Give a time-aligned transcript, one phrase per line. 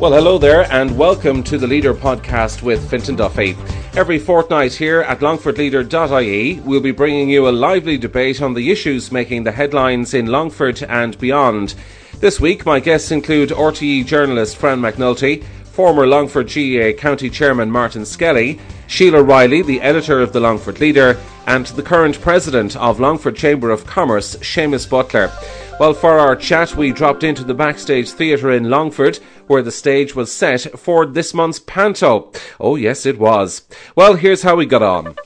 [0.00, 3.56] Well, hello there, and welcome to the Leader podcast with Fintan Duffy.
[3.96, 9.10] Every fortnight here at longfordleader.ie, we'll be bringing you a lively debate on the issues
[9.10, 11.74] making the headlines in Longford and beyond.
[12.20, 18.04] This week, my guests include RTE journalist Fran McNulty, former Longford GAA County Chairman Martin
[18.04, 21.18] Skelly, Sheila Riley, the editor of the Longford Leader,
[21.48, 25.32] and the current president of Longford Chamber of Commerce, Seamus Butler.
[25.80, 30.14] Well, for our chat, we dropped into the backstage theatre in Longford, where the stage
[30.14, 32.30] was set for this month's panto.
[32.60, 33.62] Oh, yes, it was.
[33.96, 35.16] Well, here's how we got on.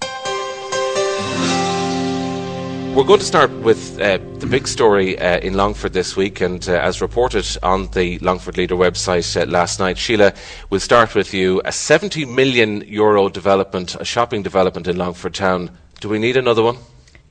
[2.95, 6.68] We're going to start with uh, the big story uh, in Longford this week, and
[6.68, 10.34] uh, as reported on the Longford Leader website uh, last night, Sheila,
[10.68, 11.62] we'll start with you.
[11.64, 15.70] A 70 million euro development, a shopping development in Longford town.
[16.00, 16.76] Do we need another one?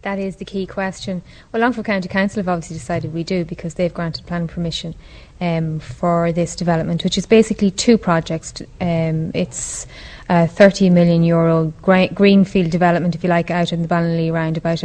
[0.01, 1.21] That is the key question.
[1.51, 4.95] Well, Longford County Council have obviously decided we do because they've granted planning permission
[5.41, 8.61] um, for this development, which is basically two projects.
[8.79, 9.87] Um, it's
[10.29, 14.83] a 30 million euro greenfield development, if you like, out in the Ballinalee roundabout,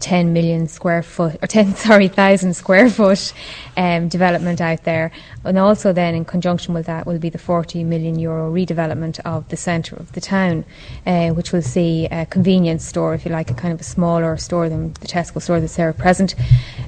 [0.00, 3.32] 10 million square foot or 10 sorry thousand square foot
[3.76, 5.10] um, development out there.
[5.44, 9.48] And also then in conjunction with that will be the 40 million euro redevelopment of
[9.48, 10.64] the centre of the town
[11.06, 14.36] uh, which will see a convenience store if you like a kind of a smaller
[14.36, 16.34] store than the Tesco store that's there at present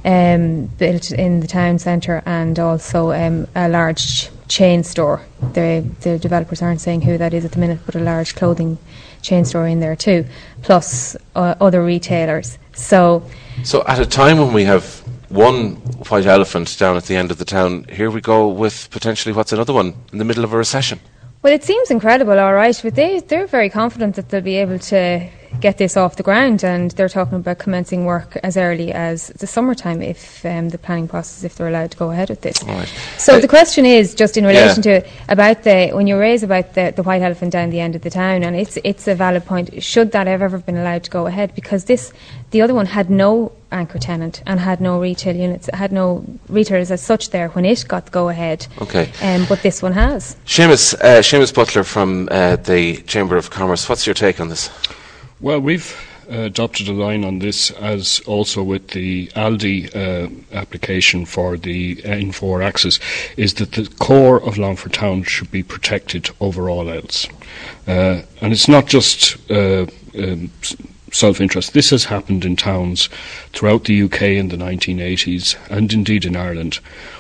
[0.04, 5.20] um, built in the town centre and also um, a large chain store.
[5.52, 8.78] The, the developers aren't saying who that is at the minute but a large clothing
[9.26, 10.24] chain store in there too
[10.62, 13.22] plus uh, other retailers so,
[13.64, 14.84] so at a time when we have
[15.28, 15.76] one
[16.08, 19.52] white elephant down at the end of the town, here we go with potentially what's
[19.52, 21.00] another one in the middle of a recession.
[21.42, 24.78] Well, it seems incredible, all right, but they, they're very confident that they'll be able
[24.78, 25.28] to
[25.60, 29.46] get this off the ground, and they're talking about commencing work as early as the
[29.46, 32.62] summertime if um, the planning process, if they're allowed to go ahead with this.
[32.64, 32.92] Right.
[33.18, 35.00] So uh, the question is just in relation yeah.
[35.00, 38.02] to about the when you raise about the, the white elephant down the end of
[38.02, 39.82] the town, and it's it's a valid point.
[39.82, 41.54] Should that have ever been allowed to go ahead?
[41.54, 42.12] Because this
[42.50, 46.90] the other one had no anchor tenant and had no retail units, had no retailers
[46.90, 48.66] as such there when it got go ahead.
[48.80, 49.10] Okay.
[49.22, 50.36] Um, but this one has.
[50.46, 53.88] Seamus, uh, Seamus Butler from uh, the Chamber of Commerce.
[53.88, 54.70] What's your take on this?
[55.40, 55.94] Well, we've
[56.30, 61.96] uh, adopted a line on this as also with the Aldi uh, application for the
[61.96, 62.98] N4 access
[63.36, 67.28] is that the core of Longford Town should be protected over all else.
[67.86, 69.86] Uh, and it's not just uh,
[70.18, 70.50] um,
[71.12, 71.72] self interest.
[71.72, 73.08] This has happened in towns
[73.52, 76.76] throughout the UK in the 1980s and indeed in Ireland,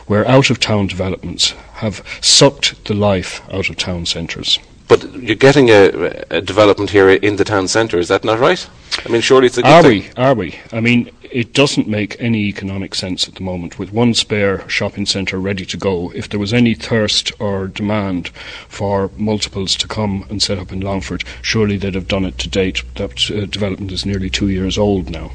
[0.06, 4.58] where out of town developments have sucked the life out of town centres.
[4.88, 8.68] But you're getting a, a, development here in the town centre, is that not right?
[9.04, 10.02] I mean, surely it's a good Are thing.
[10.02, 10.22] we?
[10.22, 10.58] Are we?
[10.72, 13.78] I mean, it doesn't make any economic sense at the moment.
[13.78, 18.28] With one spare shopping centre ready to go, if there was any thirst or demand
[18.68, 22.48] for multiples to come and set up in Longford, surely they'd have done it to
[22.48, 22.82] date.
[22.94, 25.32] That uh, development is nearly two years old now.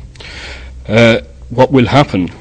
[0.88, 2.31] Uh, what will happen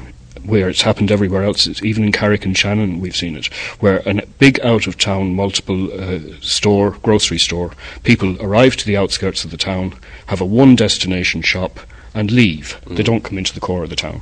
[0.45, 1.67] where it's happened everywhere else.
[1.83, 3.47] Even in Carrick-on-Shannon, we've seen it,
[3.79, 7.71] where a big out of town multiple uh, store, grocery store,
[8.03, 9.93] people arrive to the outskirts of the town,
[10.27, 11.79] have a one destination shop,
[12.13, 12.79] and leave.
[12.85, 12.97] Mm.
[12.97, 14.21] They don't come into the core of the town.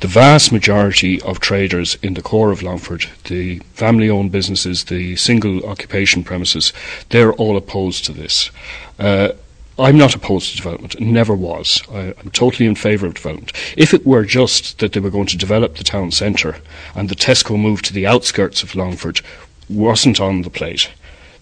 [0.00, 5.16] The vast majority of traders in the core of Longford, the family owned businesses, the
[5.16, 6.72] single occupation premises,
[7.08, 8.50] they're all opposed to this.
[8.98, 9.30] Uh,
[9.78, 11.82] I'm not opposed to development, never was.
[11.92, 13.52] I, am totally in favour of development.
[13.76, 16.56] If it were just that they were going to develop the town centre
[16.94, 19.20] and the Tesco move to the outskirts of Longford
[19.68, 20.90] wasn't on the plate,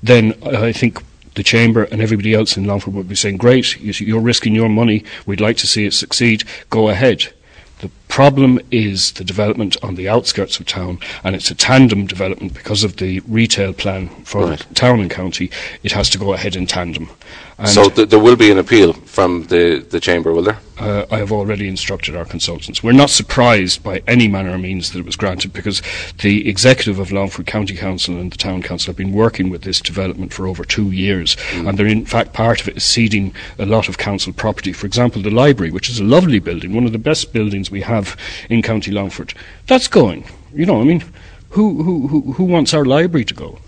[0.02, 1.00] then I think
[1.34, 5.04] the Chamber and everybody else in Longford would be saying, Great, you're risking your money,
[5.26, 7.32] we'd like to see it succeed, go ahead.
[7.78, 12.54] The problem is the development on the outskirts of town, and it's a tandem development
[12.54, 14.66] because of the retail plan for right.
[14.72, 15.50] town and county.
[15.82, 17.10] It has to go ahead in tandem.
[17.58, 20.58] And so th- there will be an appeal from the, the chamber, will there?
[20.76, 22.82] Uh, I have already instructed our consultants.
[22.82, 25.80] We're not surprised by any manner or means that it was granted because
[26.20, 29.80] the executive of Longford County Council and the Town Council have been working with this
[29.80, 31.68] development for over two years, mm.
[31.68, 34.72] and they're in fact part of it is ceding a lot of council property.
[34.72, 37.82] For example, the library, which is a lovely building, one of the best buildings we
[37.82, 38.03] have
[38.48, 39.34] in County Longford,
[39.66, 40.24] that's going.
[40.54, 41.02] You know, I mean,
[41.50, 43.58] who who who, who wants our library to go?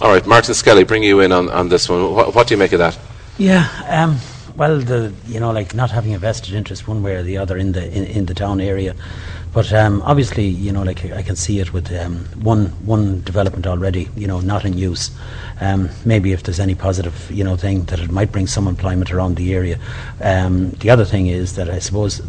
[0.00, 2.12] All right, Martin Skelly, bring you in on, on this one.
[2.12, 2.98] What, what do you make of that?
[3.38, 4.18] Yeah, um,
[4.56, 7.56] well, the you know, like not having a vested interest one way or the other
[7.56, 8.94] in the in, in the town area,
[9.56, 13.66] but um, obviously, you know, like I can see it with um, one one development
[13.66, 15.10] already, you know, not in use.
[15.62, 19.10] Um, maybe if there's any positive, you know, thing that it might bring some employment
[19.12, 19.78] around the area.
[20.20, 22.20] Um, the other thing is that I suppose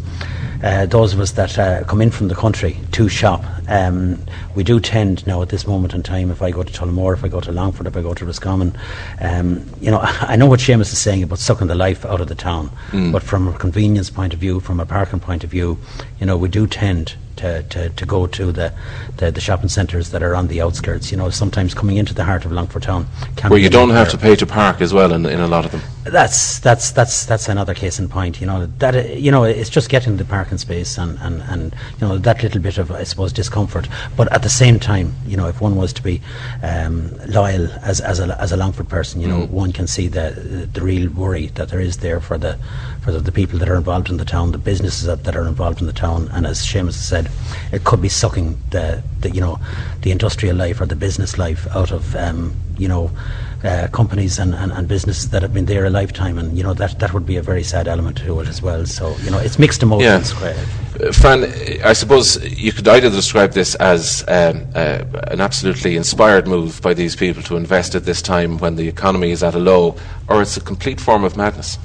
[0.64, 4.24] uh, those of us that uh, come in from the country to shop Um,
[4.54, 7.24] we do tend now at this moment in time, if I go to Tullamore, if
[7.24, 8.76] I go to Longford, if I go to Roscommon,
[9.20, 12.28] um, you know, I know what Seamus is saying about sucking the life out of
[12.28, 13.12] the town, mm.
[13.12, 15.78] but from a convenience point of view, from a parking point of view,
[16.18, 18.72] you know, we do tend to, to, to go to the,
[19.16, 21.10] the, the shopping centres that are on the outskirts.
[21.10, 23.04] You know, sometimes coming into the heart of Longford town.
[23.48, 25.72] Where you don't have to pay to park as well in, in a lot of
[25.72, 25.80] them.
[26.04, 28.40] That's that's that's that's another case in point.
[28.40, 32.06] You know that you know it's just getting the parking space and, and, and you
[32.06, 33.88] know that little bit of I suppose discomfort.
[34.16, 36.22] But at the same time, you know, if one was to be
[36.62, 39.50] um, loyal as as a as a Longford person, you know, mm.
[39.50, 42.58] one can see the the real worry that there is there for the
[43.08, 45.80] for the, people that are involved in the town, the businesses that, that are involved
[45.80, 47.30] in the town, and as Seamus said,
[47.72, 49.58] it could be sucking the, the you know
[50.02, 53.10] the industrial life or the business life out of um, you know
[53.64, 56.74] uh, companies and, and, and, businesses that have been there a lifetime, and you know
[56.74, 58.86] that that would be a very sad element to it as well.
[58.86, 60.32] So you know it's mixed emotions.
[60.40, 60.48] Yeah.
[60.48, 61.44] Uh, Fran,
[61.84, 66.94] I suppose you could either describe this as um, uh, an absolutely inspired move by
[66.94, 69.96] these people to invest at this time when the economy is at a low,
[70.28, 71.78] or it's a complete form of madness.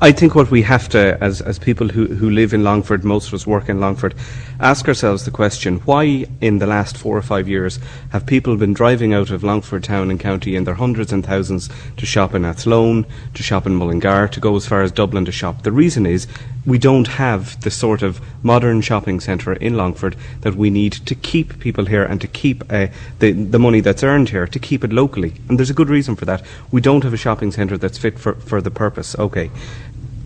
[0.00, 3.28] I think what we have to, as as people who who live in Longford, most
[3.28, 4.14] of us work in Longford,
[4.60, 7.78] ask ourselves the question: Why, in the last four or five years,
[8.10, 11.68] have people been driving out of Longford town and county in their hundreds and thousands
[11.96, 15.32] to shop in Athlone, to shop in Mullingar, to go as far as Dublin to
[15.32, 15.62] shop.
[15.62, 16.26] The reason is
[16.66, 21.14] we don't have the sort of modern shopping centre in Longford that we need to
[21.14, 22.86] keep people here and to keep uh,
[23.18, 25.34] the, the money that's earned here, to keep it locally.
[25.48, 26.42] And there's a good reason for that.
[26.70, 29.16] We don't have a shopping centre that's fit for, for the purpose.
[29.18, 29.50] Okay.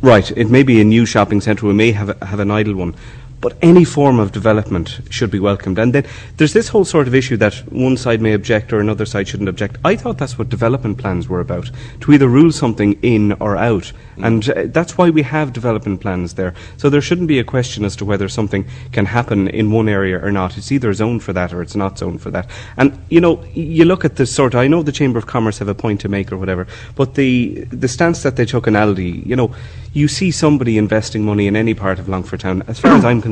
[0.01, 2.95] Right, it may be a new shopping centre, we may have, have an idle one,
[3.41, 5.79] but any form of development should be welcomed.
[5.79, 6.07] And then
[6.37, 9.49] there's this whole sort of issue that one side may object or another side shouldn't
[9.49, 9.77] object.
[9.85, 11.71] I thought that's what development plans were about
[12.01, 13.93] to either rule something in or out.
[14.17, 14.27] Mm.
[14.27, 16.55] And uh, that's why we have development plans there.
[16.77, 20.19] So there shouldn't be a question as to whether something can happen in one area
[20.25, 20.59] or not.
[20.59, 22.51] It's either zoned for that or it's not zoned for that.
[22.77, 25.59] And, you know, you look at this sort of, I know the Chamber of Commerce
[25.59, 28.75] have a point to make or whatever, but the, the stance that they took in
[28.75, 29.55] Aldi, you know,
[29.93, 33.21] you see somebody investing money in any part of Longford Town, as far as I'm
[33.21, 33.28] concerned,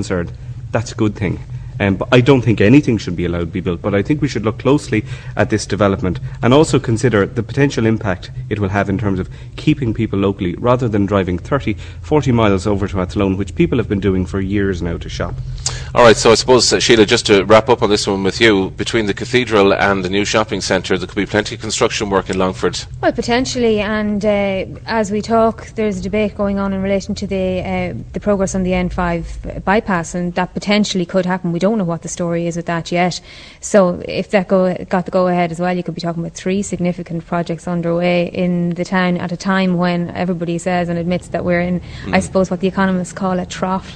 [0.73, 1.41] that's a good thing.
[1.81, 3.83] Um, but I don't think anything should be allowed to be built.
[3.83, 5.05] But I think we should look closely
[5.37, 9.29] at this development and also consider the potential impact it will have in terms of
[9.57, 13.89] keeping people locally rather than driving 30, 40 miles over to Athlone, which people have
[13.89, 15.35] been doing for years now to shop.
[15.95, 18.41] All right, so I suppose, uh, Sheila, just to wrap up on this one with
[18.41, 22.11] you, between the cathedral and the new shopping centre, there could be plenty of construction
[22.11, 22.85] work in Longford.
[23.01, 27.27] Well, potentially, and uh, as we talk, there's a debate going on in relation to
[27.27, 31.53] the uh, the progress on the N5 bypass, and that potentially could happen.
[31.53, 33.21] We don't know what the story is with that yet.
[33.61, 34.61] So, if that go,
[34.95, 38.29] got the go ahead as well, you could be talking about three significant projects underway
[38.45, 42.15] in the town at a time when everybody says and admits that we're in, mm.
[42.15, 43.91] I suppose, what the economists call a trough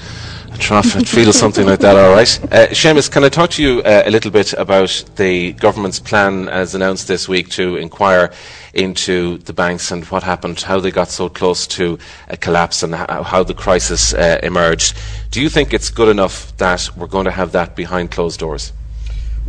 [0.58, 0.96] trough.
[0.96, 2.38] It feels something like that, all right.
[2.44, 6.48] Uh, Seamus, can I talk to you uh, a little bit about the government's plan
[6.48, 8.32] as announced this week to inquire
[8.74, 11.98] into the banks and what happened, how they got so close to
[12.28, 14.96] a collapse and how, how the crisis uh, emerged?
[15.30, 18.72] Do you think it's good enough that we're going to have that behind closed doors?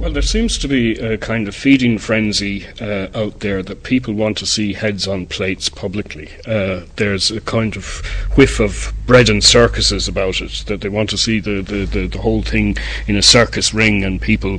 [0.01, 4.15] Well, there seems to be a kind of feeding frenzy uh, out there that people
[4.15, 6.27] want to see heads on plates publicly.
[6.47, 8.03] Uh, there's a kind of
[8.35, 12.07] whiff of bread and circuses about it, that they want to see the, the, the,
[12.07, 14.57] the whole thing in a circus ring and people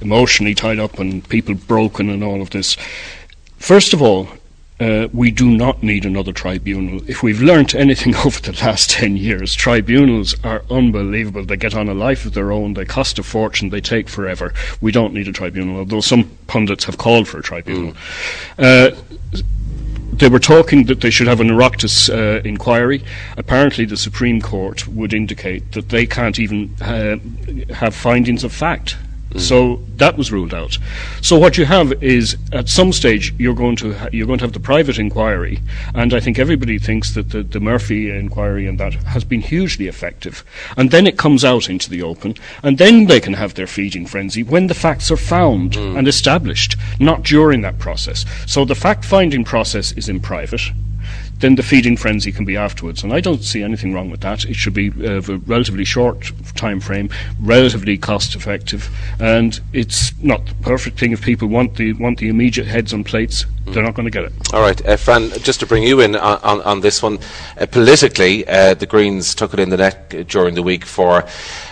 [0.00, 2.74] emotionally tied up and people broken and all of this.
[3.58, 4.26] First of all,
[4.80, 7.00] uh, we do not need another tribunal.
[7.08, 11.44] If we've learnt anything over the last 10 years, tribunals are unbelievable.
[11.44, 14.54] They get on a life of their own, they cost a fortune, they take forever.
[14.80, 17.92] We don't need a tribunal, although some pundits have called for a tribunal.
[18.58, 18.92] Mm.
[18.92, 19.42] Uh,
[20.12, 23.04] they were talking that they should have an Oireachtas uh, inquiry.
[23.36, 27.18] Apparently, the Supreme Court would indicate that they can't even uh,
[27.72, 28.96] have findings of fact
[29.30, 29.40] Mm.
[29.40, 30.78] So that was ruled out.
[31.20, 34.44] So what you have is, at some stage, you're going to ha- you're going to
[34.44, 35.60] have the private inquiry,
[35.94, 39.86] and I think everybody thinks that the, the Murphy inquiry and that has been hugely
[39.86, 40.44] effective.
[40.76, 44.06] And then it comes out into the open, and then they can have their feeding
[44.06, 45.98] frenzy when the facts are found mm.
[45.98, 48.24] and established, not during that process.
[48.46, 50.62] So the fact-finding process is in private
[51.40, 53.02] then the feeding frenzy can be afterwards.
[53.02, 54.44] And I don't see anything wrong with that.
[54.44, 58.88] It should be uh, a relatively short time frame, relatively cost effective,
[59.20, 63.04] and it's not the perfect thing if people want the want the immediate heads on
[63.04, 63.44] plates.
[63.64, 63.74] Mm.
[63.74, 64.32] They're not going to get it.
[64.52, 67.18] All right, uh, Fran, just to bring you in on, on, on this one,
[67.58, 71.24] uh, politically, uh, the Greens took it in the neck during the week for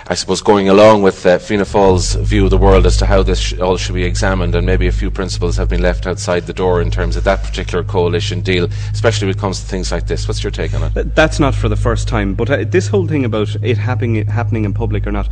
[0.08, 3.24] I suppose, going along with uh, Fianna Fáil's view of the world as to how
[3.24, 6.46] this sh- all should be examined, and maybe a few principles have been left outside
[6.46, 9.70] the door in terms of that particular coalition deal, especially when it comes comes to
[9.70, 10.28] things like this.
[10.28, 11.14] What's your take on it?
[11.14, 14.64] That's not for the first time, but uh, this whole thing about it happening happening
[14.64, 15.28] in public or not,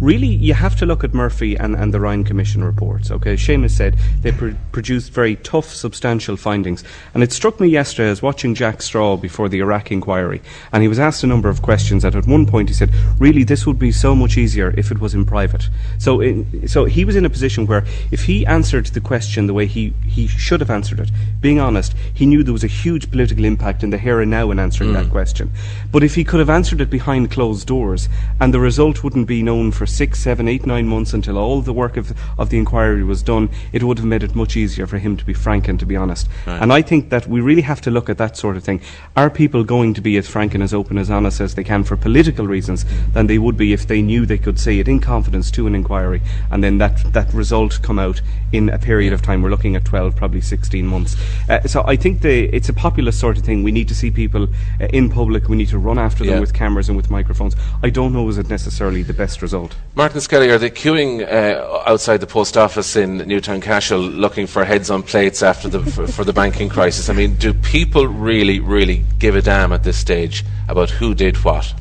[0.00, 3.10] really, you have to look at Murphy and, and the Ryan Commission reports.
[3.10, 8.10] Okay, Seamus said they pr- produced very tough, substantial findings, and it struck me yesterday
[8.10, 10.40] as watching Jack Straw before the Iraq inquiry,
[10.72, 12.02] and he was asked a number of questions.
[12.02, 15.00] That at one point he said, "Really, this would be so much easier if it
[15.00, 18.86] was in private." So, in, so he was in a position where if he answered
[18.86, 22.52] the question the way he he should have answered it, being honest, he knew there
[22.52, 24.94] was a huge political impact in the here and now in answering mm.
[24.94, 25.50] that question.
[25.90, 28.08] But if he could have answered it behind closed doors,
[28.40, 31.72] and the result wouldn't be known for six, seven, eight, nine months until all the
[31.72, 34.98] work of, of the inquiry was done, it would have made it much easier for
[34.98, 36.28] him to be frank and to be honest.
[36.46, 36.60] Right.
[36.60, 38.80] And I think that we really have to look at that sort of thing.
[39.16, 41.84] Are people going to be as frank and as open as honest as they can
[41.84, 45.00] for political reasons than they would be if they knew they could say it in
[45.00, 48.20] confidence to an inquiry and then that, that result come out
[48.52, 49.42] in a period of time?
[49.42, 51.16] We're looking at 12, probably 16 months.
[51.48, 53.53] Uh, so I think the, it's a populist sort of thing.
[53.62, 54.48] We need to see people
[54.80, 55.48] uh, in public.
[55.48, 56.40] We need to run after them yeah.
[56.40, 57.54] with cameras and with microphones.
[57.82, 59.76] I don't know is it necessarily the best result.
[59.94, 64.64] Martin Skelly, are they queuing uh, outside the post office in Newtown Cashel looking for
[64.64, 67.08] heads on plates after the for, for the banking crisis?
[67.08, 71.36] I mean, do people really, really give a damn at this stage about who did
[71.44, 71.74] what?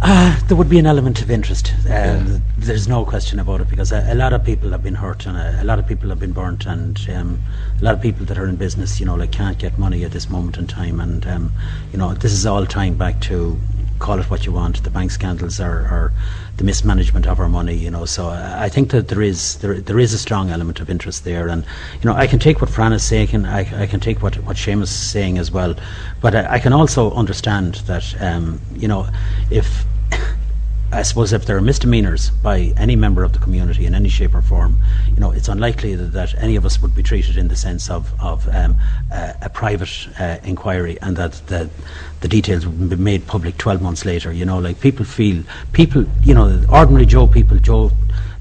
[0.00, 1.74] Uh, there would be an element of interest.
[1.84, 2.38] Uh, yeah.
[2.56, 5.36] There's no question about it because a, a, lot of people have been hurt and
[5.36, 7.38] a, a lot of people have been burnt, and um,
[7.80, 10.12] a lot of people that are in business, you know, like can't get money at
[10.12, 10.98] this moment in time.
[10.98, 11.52] And um,
[11.92, 13.58] you know, this is all tying back to
[14.02, 14.82] call it what you want.
[14.82, 16.12] The bank scandals are,
[16.58, 17.76] the mismanagement of our money.
[17.76, 20.90] You know, so I think that there is there, there is a strong element of
[20.90, 21.64] interest there, and
[22.00, 24.34] you know, I can take what Fran is saying, and I, I can take what
[24.46, 25.74] what Seamus is saying as well,
[26.20, 29.08] but I, I can also understand that um, you know
[29.50, 29.84] if
[30.92, 34.34] I suppose if there are misdemeanours by any member of the community in any shape
[34.34, 34.76] or form,
[35.08, 37.88] you know, it's unlikely that, that any of us would be treated in the sense
[37.88, 38.76] of, of um,
[39.10, 41.70] uh, a private uh, inquiry and that the,
[42.20, 44.32] the details would be made public 12 months later.
[44.32, 47.90] You know, like people feel, people, you know, ordinary Joe people, Joe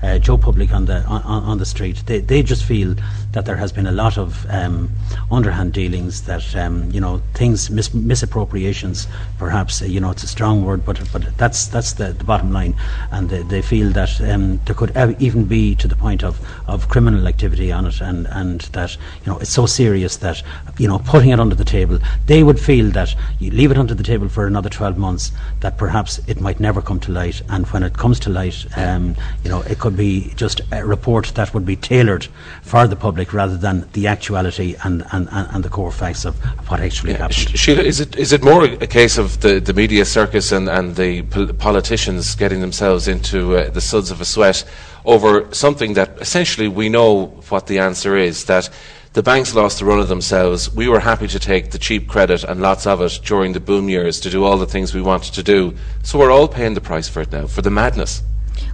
[0.03, 2.03] uh, Joe Public on the on, on, the street.
[2.05, 2.95] They they just feel
[3.33, 4.89] that there has been a lot of um,
[5.31, 9.07] underhand dealings, that um, you know things mis- misappropriations.
[9.37, 12.51] Perhaps uh, you know it's a strong word, but but that's that's the, the bottom
[12.51, 12.75] line,
[13.11, 16.39] and they, they feel that um, there could ev- even be to the point of,
[16.67, 20.43] of criminal activity on it, and and that you know it's so serious that
[20.77, 23.93] you know putting it under the table, they would feel that you leave it under
[23.93, 27.65] the table for another 12 months, that perhaps it might never come to light, and
[27.67, 31.53] when it comes to light, um, you know it could be just a report that
[31.53, 32.27] would be tailored
[32.61, 36.35] for the public rather than the actuality and, and, and the core facts of,
[36.69, 37.19] what actually yeah.
[37.19, 37.57] happened.
[37.57, 40.95] Sheila, is it, is it more a case of the, the media circus and, and
[40.95, 44.63] the pol- politicians getting themselves into uh, the suds of a sweat
[45.05, 48.69] over something that essentially we know what the answer is, that
[49.13, 50.73] the banks lost the run of themselves.
[50.73, 53.89] We were happy to take the cheap credit and lots of it during the boom
[53.89, 55.75] years to do all the things we wanted to do.
[56.03, 58.23] So we're all paying the price for it now, for the madness.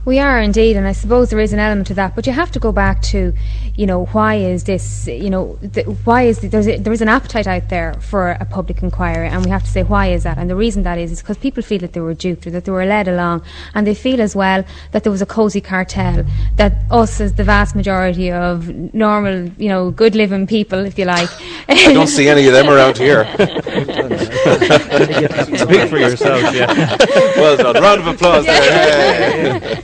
[0.07, 2.15] We are indeed, and I suppose there is an element to that.
[2.15, 3.33] But you have to go back to,
[3.75, 5.05] you know, why is this?
[5.05, 8.37] You know, the, why is the, there's a, there is an appetite out there for
[8.39, 10.37] a public inquiry, and we have to say why is that?
[10.37, 12.63] And the reason that is is because people feel that they were duped or that
[12.63, 16.25] they were led along, and they feel as well that there was a cosy cartel
[16.55, 21.03] that us as the vast majority of normal, you know, good living people, if you
[21.03, 21.29] like.
[21.67, 23.25] I don't see any of them around here.
[25.57, 26.95] Speak for yourself, yeah.
[27.35, 27.83] well done.
[27.83, 29.81] Round of applause yeah.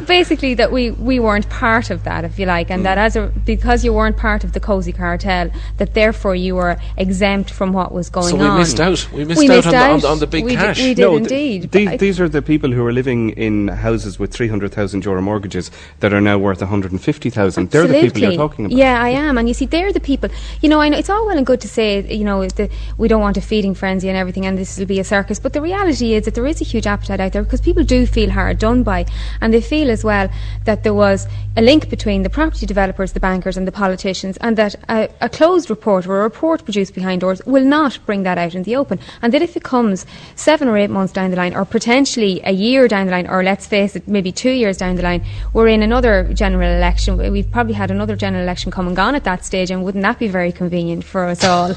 [0.00, 0.06] There.
[0.06, 2.84] basically that we, we weren't part of that, if you like, and mm.
[2.84, 6.76] that as a, because you weren't part of the cozy cartel, that therefore you were
[6.96, 8.38] exempt from what was going on.
[8.38, 8.58] So we on.
[8.58, 9.12] missed out.
[9.12, 9.80] We missed, we out, missed on, out.
[9.80, 10.78] The, on, the, on, the, big we cash.
[10.78, 11.72] we did no, indeed.
[11.72, 15.70] Th- th- these are the people who are living in houses with 300,000 euro mortgages
[16.00, 17.70] that are now worth 150,000.
[17.70, 18.76] They're the people you're talking about.
[18.76, 19.38] Yeah, I am.
[19.38, 20.30] And you see, they're the people.
[20.60, 23.08] You know, I know it's all well and good to say, you know, the, we
[23.08, 25.38] don't want a feeding frenzy and everything, and this will be a circus.
[25.38, 28.06] But the reality is that there is a huge appetite out there because people do
[28.06, 29.06] feel hard done by,
[29.40, 30.28] and they feel as well
[30.64, 31.26] that there was
[31.56, 35.28] a link between the property developers, the bankers, and the politicians, and that a, a,
[35.28, 38.76] closed report or a report produced behind doors will not bring that out in the
[38.76, 38.98] open.
[39.22, 42.52] And that if it comes seven or eight months down the line, or potentially a
[42.52, 45.68] year down the line, or let's face it, maybe two years down the line, we're
[45.68, 47.16] in another general election.
[47.32, 50.18] We've probably had another general election come and gone at that stage, and wouldn't that
[50.18, 51.74] be very convenient for us all?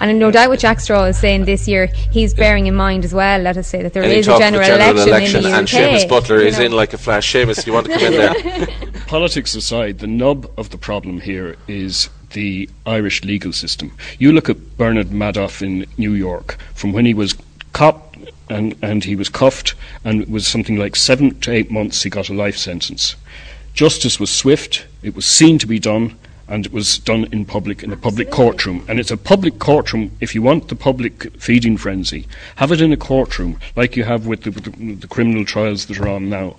[0.00, 3.14] and no doubt what Jack Straw is saying this year, he's bearing in mind as
[3.14, 5.48] well, let us say, that there and is a general, general election, election, in the
[5.48, 5.58] UK.
[5.58, 6.64] And Seamus Butler is know.
[6.64, 7.32] in like a flash.
[7.32, 8.66] Seamus, you want to come in there?
[9.06, 13.92] Politics aside, the nub of the problem here is the Irish legal system.
[14.18, 17.34] You look at Bernard Madoff in New York, from when he was
[17.72, 18.16] caught
[18.48, 22.10] and, and he was cuffed, and it was something like seven to eight months he
[22.10, 23.16] got a life sentence.
[23.74, 26.16] Justice was swift, it was seen to be done,
[26.48, 28.84] and it was done in public in a public courtroom.
[28.86, 30.10] And it's a public courtroom.
[30.20, 34.26] If you want the public feeding frenzy, have it in a courtroom like you have
[34.26, 36.56] with the, with the, the criminal trials that are on now.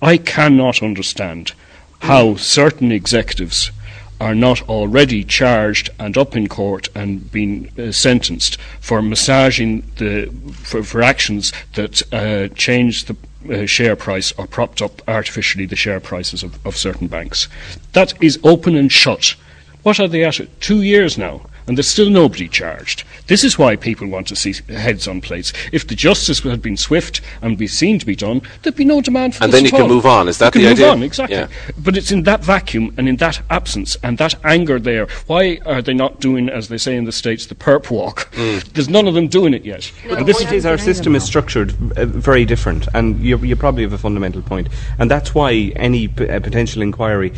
[0.00, 1.52] I cannot understand
[2.00, 3.72] how certain executives
[4.20, 10.26] are not already charged and up in court and being uh, sentenced for massaging the
[10.62, 13.16] for, for actions that uh, change the
[13.52, 17.48] uh, share price or propped up artificially the share prices of, of certain banks.
[17.92, 19.36] That is open and shut.
[19.84, 20.40] What are they at?
[20.60, 23.04] Two years now and there's still nobody charged.
[23.28, 25.52] This is why people want to see heads on plates.
[25.72, 29.00] If the justice had been swift and be seen to be done, there'd be no
[29.00, 29.88] demand for and this then you at can all.
[29.88, 30.28] move on.
[30.28, 30.86] Is that you the can idea?
[30.86, 31.36] move on, exactly.
[31.36, 31.48] Yeah.
[31.78, 35.06] But it's in that vacuum and in that absence and that anger there.
[35.28, 38.28] Why are they not doing, as they say in the States, the perp walk?
[38.32, 38.64] Mm.
[38.72, 39.92] There's none of them doing it yet.
[40.08, 43.92] But this is our system is structured uh, very different, and you, you probably have
[43.92, 44.48] a fundamental point.
[44.48, 47.32] point, and that's why any p- uh, potential inquiry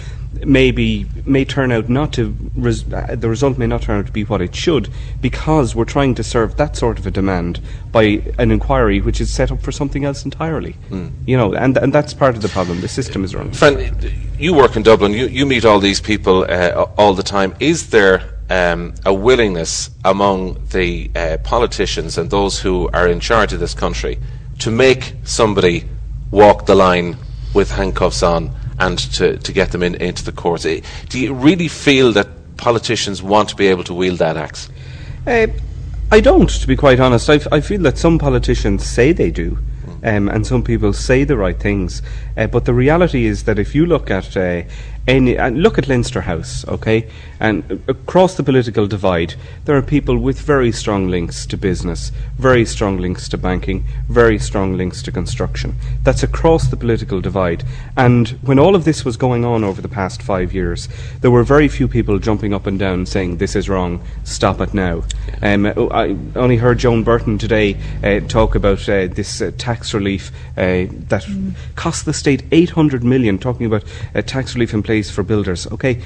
[0.44, 4.06] may be may turn out not to res- uh, the result may not turn out
[4.06, 4.88] to be what it should
[5.20, 7.60] because we're trying to serve that sort of a demand
[7.92, 10.76] by an inquiry which is set up for something else entirely.
[11.26, 12.80] You know, and and that's part of the problem.
[12.80, 13.52] The system is run.
[13.52, 13.96] Fran,
[14.38, 15.12] you work in Dublin.
[15.12, 17.54] You, you meet all these people uh, all the time.
[17.60, 23.52] Is there um, a willingness among the uh, politicians and those who are in charge
[23.52, 24.18] of this country
[24.58, 25.84] to make somebody
[26.30, 27.16] walk the line
[27.54, 30.66] with handcuffs on and to, to get them in, into the courts?
[30.66, 34.68] Eh, Do you really feel that politicians want to be able to wield that axe?
[35.26, 35.46] Uh,
[36.10, 37.30] I don't, to be quite honest.
[37.30, 39.58] I, f- I feel that some politicians say they do,
[40.02, 42.02] um, and some people say the right things.
[42.36, 44.62] Uh, but the reality is that if you look at uh,
[45.10, 47.08] any, and look at Leinster House, okay,
[47.40, 52.64] and across the political divide, there are people with very strong links to business, very
[52.64, 55.74] strong links to banking, very strong links to construction.
[56.02, 57.64] That's across the political divide.
[57.96, 60.88] And when all of this was going on over the past five years,
[61.22, 64.74] there were very few people jumping up and down saying, this is wrong, stop it
[64.74, 65.02] now.
[65.40, 70.30] Um, I only heard Joan Burton today uh, talk about uh, this uh, tax relief
[70.58, 71.26] uh, that
[71.74, 75.66] cost the state 800 million, talking about uh, tax relief in place for builders.
[75.68, 76.02] Okay.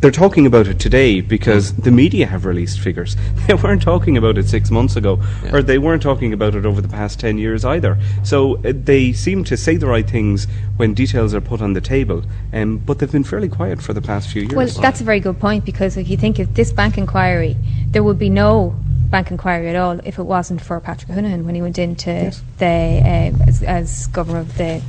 [0.00, 3.16] They're talking about it today because the media have released figures.
[3.46, 6.80] They weren't talking about it six months ago, or they weren't talking about it over
[6.80, 7.96] the past ten years either.
[8.24, 11.80] So uh, they seem to say the right things when details are put on the
[11.80, 14.54] table, um, but they've been fairly quiet for the past few years.
[14.54, 17.56] Well, that's a very good point because if you think of this bank inquiry,
[17.90, 18.74] there would be no
[19.12, 22.66] bank inquiry at all if it wasn't for Patrick Honohan when he went into the
[22.66, 24.82] uh, as, as governor of the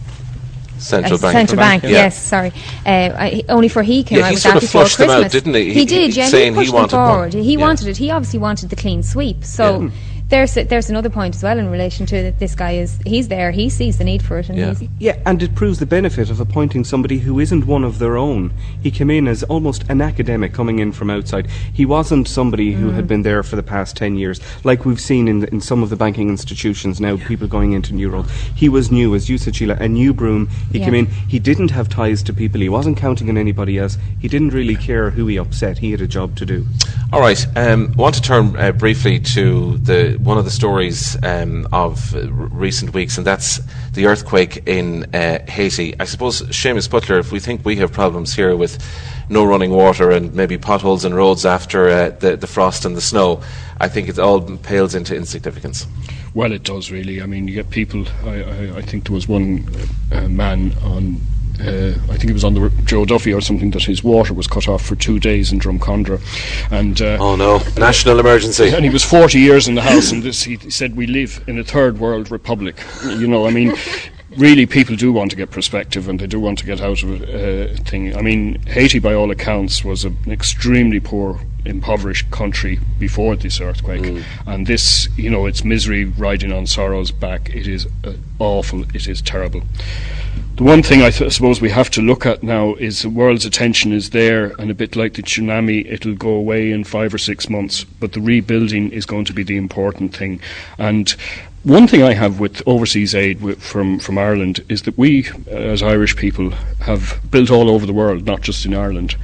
[0.84, 1.34] Central as Bank.
[1.34, 1.90] Central Bank, Yeah.
[1.90, 2.52] yes, sorry.
[2.86, 5.10] Uh, I, only for he came Yeah, out he with sort that of flushed them
[5.10, 5.32] out, Christmas.
[5.32, 5.66] didn't he?
[5.66, 6.28] He, He- did, he- yeah.
[6.28, 7.34] saying he he pushed wanted them forward.
[7.34, 7.60] He Yeah.
[7.60, 7.98] wanted it.
[7.98, 9.44] He obviously wanted the clean sweep.
[9.46, 9.82] So.
[9.84, 9.90] Yeah.
[10.34, 12.40] There's there's another point as well in relation to that.
[12.40, 13.52] This guy is he's there.
[13.52, 14.74] He sees the need for it, and Yeah.
[14.74, 18.18] he's Yeah, and it proves the benefit of appointing somebody who isn't one of their
[18.18, 18.52] own.
[18.82, 21.48] He came in as almost an academic coming in from outside.
[21.72, 22.96] He wasn't somebody who Mm.
[22.96, 25.92] had been there for the past 10 years, like we've seen in, in some of
[25.92, 28.26] the banking institutions now, people going into new roles.
[28.56, 30.50] He was new, as you said, Sheila, a new broom.
[30.72, 30.86] He Yeah.
[30.86, 34.00] came in, he didn't have ties to people, he wasn't counting on anybody else.
[34.18, 36.66] He didn't really care who he upset, he had a job to do.
[37.12, 37.46] All right.
[37.56, 42.14] Um, I want to turn uh, briefly to the one of the stories um, of
[42.54, 43.60] recent weeks, and that's
[43.92, 46.00] the earthquake in uh, Haiti.
[46.00, 48.82] I suppose, Seamus Butler, if we think we have problems here with
[49.30, 53.02] no running water and maybe potholes and roads after uh, the, the frost and the
[53.02, 53.42] snow,
[53.80, 55.88] I think it all pales into insignificance.
[56.34, 57.22] Well, it does really.
[57.22, 58.06] I mean, you get people.
[58.24, 59.68] I, I, I think there was one
[60.12, 61.22] uh, man on.
[61.60, 64.48] Uh, I think it was on the Joe Duffy or something that his water was
[64.48, 66.20] cut off for two days in Drumcondra,
[66.72, 68.70] and uh, Oh no, national emergency.
[68.70, 71.60] and he was 40 years in the house, and this he said we live in
[71.60, 72.82] a third world republic.
[73.06, 73.74] You know, I mean,
[74.36, 77.22] really, people do want to get perspective, and they do want to get out of
[77.22, 78.16] a uh, thing.
[78.18, 84.24] I mean, Haiti, by all accounts, was an extremely poor, impoverished country before this earthquake,
[84.46, 87.50] and this, you know, it's misery riding on sorrow's back.
[87.50, 88.84] It is uh, awful.
[88.96, 89.64] It is terrible.
[90.56, 93.46] The one thing I th- suppose we have to look at now is the world's
[93.46, 97.18] attention is there, and a bit like the tsunami, it'll go away in five or
[97.18, 97.84] six months.
[97.84, 100.40] But the rebuilding is going to be the important thing.
[100.78, 101.16] And
[101.64, 105.82] one thing I have with overseas aid from from Ireland is that we, uh, as
[105.82, 109.16] Irish people, have built all over the world, not just in Ireland.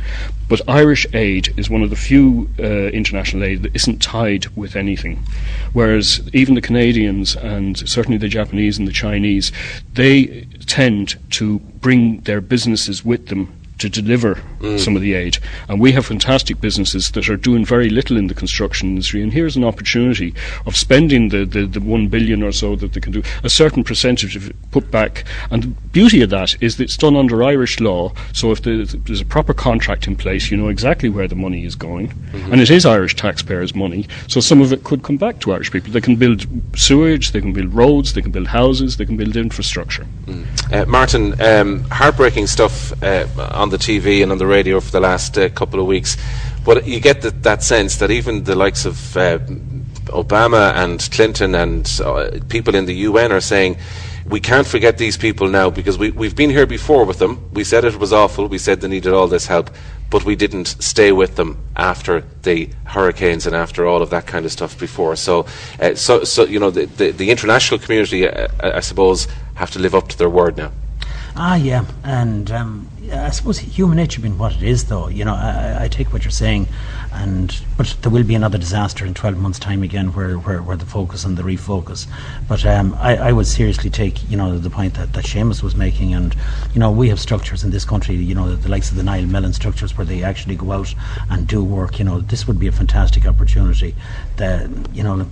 [0.48, 4.76] But Irish aid is one of the few uh, international aid that isn't tied with
[4.76, 5.24] anything.
[5.74, 9.52] Whereas even the Canadians and certainly the Japanese and the Chinese,
[9.94, 14.80] they tend to bring their businesses with them to deliver mm.
[14.80, 15.38] some of the aid.
[15.68, 19.24] And we have fantastic businesses that are doing very little in the construction industry.
[19.24, 20.34] And here's an opportunity
[20.66, 23.84] of spending the, the, the one billion or so that they can do, a certain
[23.84, 25.26] percentage of it put back.
[25.50, 28.14] And the beauty of that is that it's done under Irish law.
[28.34, 31.76] So if there's a proper contract in place, you know exactly where the money is
[31.76, 32.10] going.
[32.10, 32.52] Mm-hmm.
[32.52, 34.08] And it is Irish taxpayers' money.
[34.28, 35.92] So some of it could come back to Irish people.
[35.92, 39.36] They can build sewage, they can build roads, they can build houses, they can build
[39.36, 40.06] infrastructure.
[40.26, 40.74] Mm.
[40.74, 45.00] Uh, Martin, um, heartbreaking stuff uh, on the TV and on the radio for the
[45.00, 46.18] last uh, couple of weeks.
[46.66, 49.40] But you get the, that sense that even the likes of uh,
[50.10, 53.78] Obama and Clinton and uh, people in the UN are saying
[54.30, 57.50] we can't forget these people now because we, we've been here before with them.
[57.52, 58.48] We said it was awful.
[58.48, 59.72] We said they needed all this help,
[60.12, 64.46] but we didn't stay with them after the hurricanes and after all of that kind
[64.46, 65.16] of stuff before.
[65.16, 65.48] So,
[65.80, 69.80] uh, so, so you know, the, the, the international community, uh, I suppose, have to
[69.80, 70.72] live up to their word now.
[71.36, 75.08] Ah, yeah, and um, I suppose human nature being what it is, though.
[75.08, 76.68] You know, I, I, take what you're saying,
[77.12, 80.78] and but there will be another disaster in 12 months' time again, where, where, where
[80.78, 82.08] the focus and the refocus.
[82.48, 85.76] But um, I, I, would seriously take, you know, the point that, that Seamus was
[85.76, 86.36] making, and
[86.74, 89.04] you know, we have structures in this country, you know, the, the likes of the
[89.04, 90.94] Niall Mellon structures, where they actually go out
[91.30, 92.00] and do work.
[92.00, 93.96] You know, this would be a fantastic opportunity.
[94.38, 95.28] That you know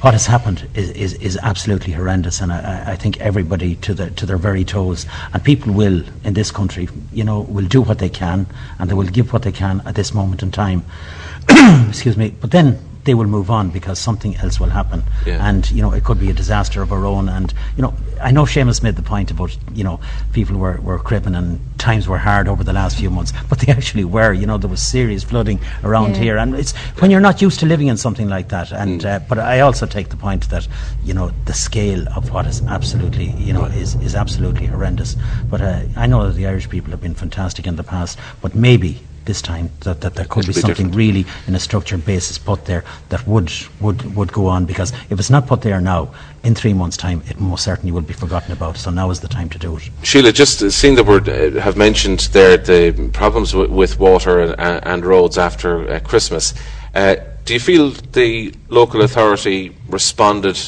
[0.00, 4.10] what has happened is, is, is absolutely horrendous, and I, I, think everybody to the
[4.10, 7.98] to their very toes, and people will in this country, you know, will do what
[7.98, 8.46] they can,
[8.78, 10.84] and they will give what they can at this moment in time.
[11.88, 15.02] Excuse me, but then they will move on because something else will happen.
[15.26, 15.46] Yeah.
[15.46, 17.28] And, you know, it could be a disaster of our own.
[17.28, 20.00] And, you know, I know Seamus made the point about, you know,
[20.32, 23.72] people were, were cripping and times were hard over the last few months, but they
[23.78, 24.32] actually were.
[24.32, 26.22] You know, there was serious flooding around yeah.
[26.22, 26.36] here.
[26.36, 28.70] And it's when you're not used to living in something like that.
[28.70, 29.06] And, mm.
[29.06, 30.68] uh, but I also take the point that,
[31.02, 35.16] you know, the scale of what is absolutely, you know, is, is absolutely horrendous.
[35.48, 38.54] But uh, I know that the Irish people have been fantastic in the past, but
[38.54, 40.96] maybe this time that, that there could be, be, something different.
[40.96, 45.18] really in a structured basis put there that would, would, would go on because if
[45.18, 46.10] it's not put there now,
[46.42, 48.76] in three months' time, it most certainly will be forgotten about.
[48.76, 49.90] So now is the time to do it.
[50.02, 54.40] Sheila, just uh, seeing that we uh, have mentioned there the problems w- with water
[54.40, 56.54] and, uh, and roads after uh, Christmas,
[56.94, 60.58] uh, do you feel the local authority responded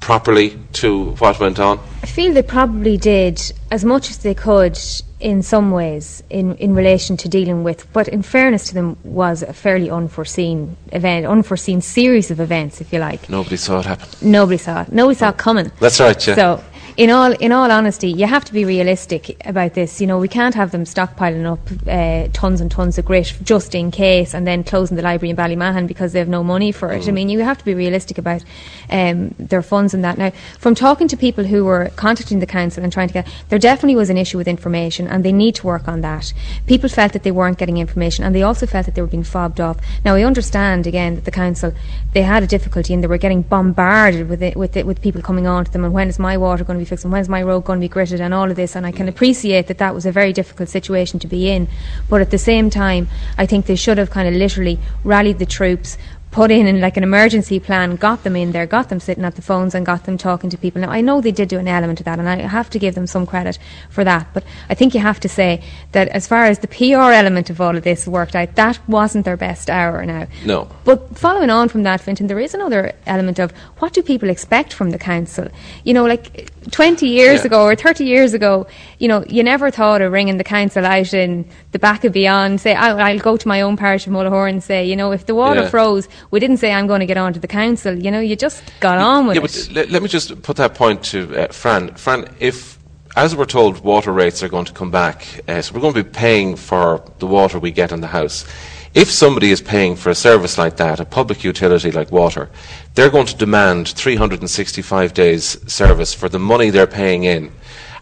[0.00, 1.78] properly to what went on?
[2.02, 4.78] I feel they probably did as much as they could
[5.22, 9.42] in some ways in, in relation to dealing with what in fairness to them was
[9.42, 13.28] a fairly unforeseen event unforeseen series of events if you like.
[13.28, 14.08] Nobody saw it happen.
[14.20, 14.92] Nobody saw it.
[14.92, 15.38] Nobody saw it oh.
[15.38, 15.72] coming.
[15.78, 16.34] That's right yeah.
[16.34, 16.64] So
[16.96, 20.00] in all in all honesty, you have to be realistic about this.
[20.00, 23.74] You know, we can't have them stockpiling up uh, tons and tons of grit just
[23.74, 26.92] in case, and then closing the library in Ballymahon because they have no money for
[26.92, 27.02] it.
[27.02, 27.08] Mm.
[27.08, 28.44] I mean, you have to be realistic about
[28.90, 30.18] um, their funds and that.
[30.18, 33.58] Now, from talking to people who were contacting the council and trying to get, there
[33.58, 36.32] definitely was an issue with information, and they need to work on that.
[36.66, 39.24] People felt that they weren't getting information, and they also felt that they were being
[39.24, 39.78] fobbed off.
[40.04, 41.72] Now, I understand again that the council
[42.12, 45.22] they had a difficulty and they were getting bombarded with it, with it, with people
[45.22, 47.28] coming on to them, and when is my water going to be fixed, and when's
[47.28, 48.76] my road going to be gritted, and all of this.
[48.76, 51.68] And I can appreciate that that was a very difficult situation to be in,
[52.08, 55.46] but at the same time, I think they should have kind of literally rallied the
[55.46, 55.96] troops,
[56.32, 59.36] put in, in like an emergency plan, got them in there, got them sitting at
[59.36, 60.80] the phones and got them talking to people.
[60.80, 62.94] Now, I know they did do an element of that, and I have to give
[62.94, 63.58] them some credit
[63.90, 64.32] for that.
[64.32, 67.60] But I think you have to say that as far as the PR element of
[67.60, 70.26] all of this worked out, that wasn't their best hour now.
[70.46, 70.68] No.
[70.84, 74.72] But following on from that, Fintan, there is another element of what do people expect
[74.72, 75.48] from the council?
[75.84, 77.46] You know, like 20 years yeah.
[77.46, 78.66] ago or 30 years ago,
[78.98, 82.60] you know, you never thought of ringing the council out in the back of beyond,
[82.62, 85.26] say, I'll, I'll go to my own parish of Mullahoran and say, you know, if
[85.26, 85.68] the water yeah.
[85.68, 87.94] froze, we didn't say I'm going to get on to the council.
[87.98, 89.74] You know, you just got on with yeah, it.
[89.74, 91.94] But let, me just put that point to uh, Fran.
[91.94, 92.78] Fran, if
[93.16, 96.02] as we're told, water rates are going to come back, uh, so we're going to
[96.02, 98.46] be paying for the water we get in the house.
[98.94, 102.50] If somebody is paying for a service like that, a public utility like water,
[102.94, 107.52] they're going to demand 365 days service for the money they're paying in.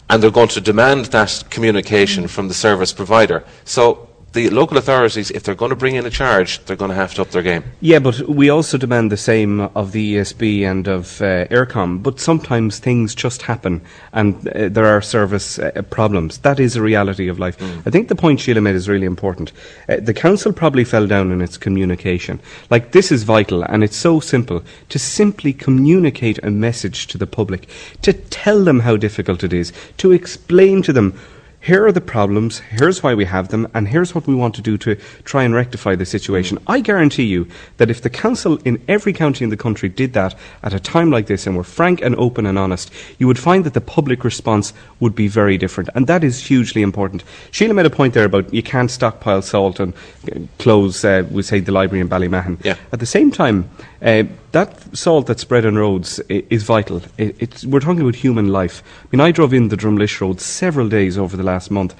[0.08, 3.44] And they're going to demand that communication from the service provider.
[3.64, 6.94] So the local authorities, if they're going to bring in a charge, they're going to
[6.94, 7.64] have to up their game.
[7.80, 12.02] Yeah, but we also demand the same of the ESB and of uh, Eircom.
[12.02, 16.38] But sometimes things just happen and uh, there are service uh, problems.
[16.38, 17.58] That is a reality of life.
[17.58, 17.82] Mm.
[17.86, 19.52] I think the point Sheila made is really important.
[19.88, 22.40] Uh, the council probably fell down in its communication.
[22.70, 27.26] Like, this is vital and it's so simple to simply communicate a message to the
[27.26, 27.68] public,
[28.02, 31.18] to tell them how difficult it is, to explain to them
[31.60, 34.62] here are the problems, here's why we have them, and here's what we want to
[34.62, 34.94] do to
[35.24, 36.58] try and rectify the situation.
[36.66, 37.46] I guarantee you
[37.76, 41.10] that if the council in every county in the country did that at a time
[41.10, 44.24] like this and were frank and open and honest, you would find that the public
[44.24, 45.90] response would be very different.
[45.94, 47.24] And that is hugely important.
[47.50, 49.92] Sheila made a point there about you can't stockpile salt and
[50.32, 52.64] uh, close, uh, we say, the library in Ballymahon.
[52.64, 52.76] Yeah.
[52.92, 53.68] At the same time,
[54.02, 57.02] uh, that salt that's spread on roads is vital.
[57.18, 58.82] I it's, we're talking about human life.
[59.04, 61.94] I mean, I drove in the Drumlish Road several days over the last month,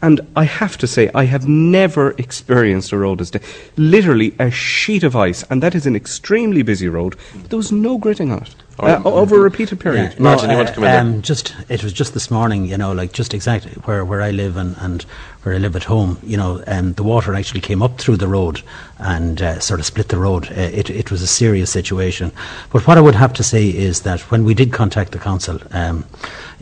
[0.00, 3.40] and I have to say, I have never experienced a road as da-
[3.76, 7.16] literally a sheet of ice, and that is an extremely busy road.
[7.34, 10.14] But there was no gritting on it uh, over a repeated period.
[10.14, 12.66] Yeah, Martin, no, you want to come in um, Just it was just this morning,
[12.66, 15.04] you know, like just exactly where, where I live and, and
[15.42, 16.18] where I live at home.
[16.22, 18.62] You know, um, the water actually came up through the road
[18.98, 20.48] and uh, sort of split the road.
[20.50, 22.32] Uh, it it was a serious situation.
[22.70, 25.58] But what I would have to say is that when we did contact the council,
[25.72, 26.04] um,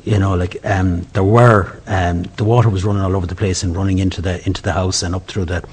[0.05, 3.63] you know, like um, there were um, the water was running all over the place
[3.63, 5.65] and running into the into the house and up through the.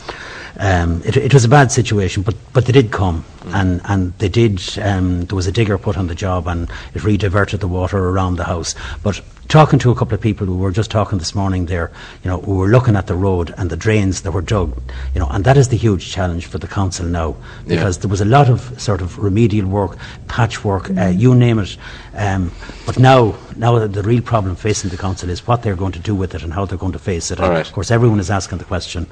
[0.59, 4.29] Um, it, it was a bad situation, but but they did come and and they
[4.29, 4.61] did.
[4.79, 8.35] Um, there was a digger put on the job and it re-diverted the water around
[8.35, 8.75] the house.
[9.03, 11.91] But talking to a couple of people who were just talking this morning there,
[12.23, 14.77] you know, who were looking at the road and the drains that were dug,
[15.13, 18.21] you know, and that is the huge challenge for the council now because there was
[18.21, 21.77] a lot of sort of remedial work, patchwork, uh, you name it.
[22.13, 22.51] Um,
[22.85, 26.15] but now, now the real problem facing the council is what they're going to do
[26.15, 27.39] with it and how they're going to face it.
[27.39, 27.65] And right.
[27.65, 29.07] Of course, everyone is asking the question: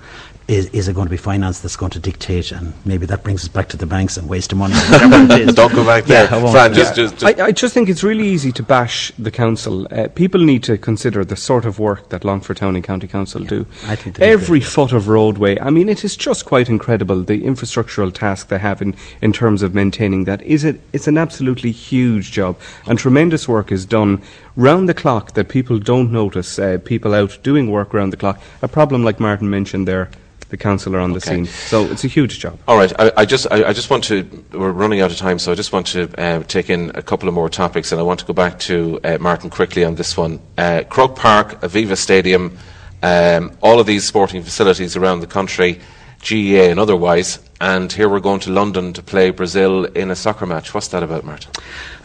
[0.47, 2.51] Is, is it going to be finance that's going to dictate?
[2.51, 4.75] And maybe that brings us back to the banks and waste of money.
[4.75, 5.55] or whatever it is.
[5.55, 6.25] Don't go back there.
[6.25, 6.51] Yeah, I won't.
[6.53, 6.77] Fran, Yeah.
[6.77, 9.87] just, just, just I, I just think it's really easy to bash the council.
[9.91, 13.43] Uh, people need to consider the sort of work that Longford Town and County Council
[13.43, 13.65] do.
[13.87, 14.69] I think Every great.
[14.69, 18.83] foot of roadway, I mean, it is just quite incredible the infrastructural task they have
[18.83, 20.43] in, in terms of maintaining that.
[20.43, 20.79] Is it?
[20.93, 22.55] It's an absolutely huge job,
[22.85, 24.21] and tremendous work is done
[24.55, 26.59] round the clock that people don't notice.
[26.59, 28.39] Uh, people out doing work round the clock.
[28.61, 30.11] A problem like Martin mentioned there.
[30.55, 31.31] The council are on the Okay.
[31.31, 32.57] scene, so it's a huge job.
[32.65, 34.23] All right, I, I just I, I just want to.
[34.53, 37.27] We're running out of time, so I just want to uh, take in a couple
[37.27, 40.15] of more topics, and I want to go back to uh, Martin quickly on this
[40.15, 40.39] one.
[40.57, 42.57] Uh, Croke Park, Aviva Stadium,
[43.03, 45.81] um, all of these sporting facilities around the country,
[46.21, 50.45] GAA and otherwise, and here we're going to London to play Brazil in a soccer
[50.45, 50.73] match.
[50.73, 51.51] What's that about, Martin?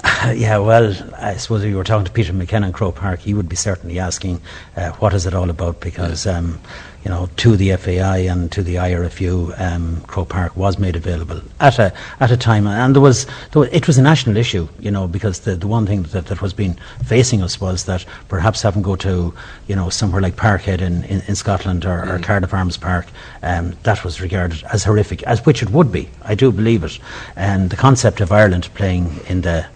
[0.34, 3.32] yeah, well, I suppose if you were talking to Peter McKenna in Croke Park, he
[3.32, 4.40] would be certainly asking,
[4.76, 5.80] uh, what is it all about?
[5.80, 6.58] Because, um,
[7.04, 11.40] you know, to the FAI and to the IRFU, um, Croke Park was made available
[11.58, 14.68] at a at a time, and there was, there was it was a national issue,
[14.78, 18.04] you know, because the, the one thing that, that was been facing us was that
[18.28, 19.32] perhaps having go to,
[19.66, 23.06] you know, somewhere like Parkhead in, in, in Scotland or, or Cardiff Arms Park,
[23.42, 26.08] um, that was regarded as horrific, as which it would be.
[26.24, 26.98] I do believe it,
[27.34, 29.66] and the concept of Ireland playing in the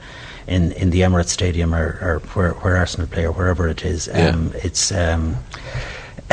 [0.46, 4.08] in, in the Emirates Stadium or, or where, where Arsenal play or wherever it is.
[4.12, 5.36] Um, It's um,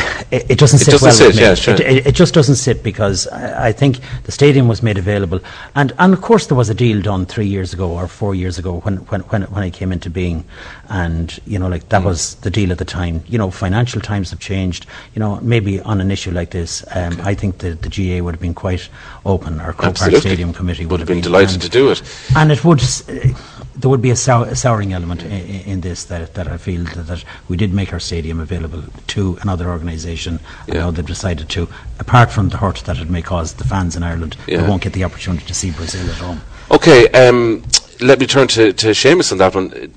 [0.31, 1.41] it, it doesn't It sit doesn't well sit, with me.
[1.43, 1.75] yeah, sure.
[1.75, 5.39] It, it, just doesn't sit because I, I think the stadium was made available,
[5.75, 8.57] and, and of course there was a deal done three years ago or four years
[8.59, 10.43] ago when when when it, when it came into being,
[10.89, 11.89] and you know like Mm.
[11.89, 13.23] that was the deal at the time.
[13.27, 14.85] You know, financial times have changed.
[15.15, 18.33] You know, maybe on an issue like this, um, I think the the GAA would
[18.35, 18.89] have been quite
[19.25, 22.01] open, or Croke Park Stadium Committee Would have been delighted and- to do it.
[22.35, 22.81] and it would.
[22.81, 23.33] uh,
[23.75, 26.83] There would be a, sour, a souring element in, in this that, that I feel
[26.83, 30.39] that, that we did make our stadium available to another organisation.
[30.67, 30.73] Yeah.
[30.73, 31.67] now they've decided to,
[31.99, 34.61] apart from the hurt that it may cause the fans in Ireland, Yeah.
[34.61, 36.41] they won't get the opportunity to see Brazil at home.
[36.69, 37.63] Okay, um,
[38.01, 39.93] let me turn to, to Seamus on that one.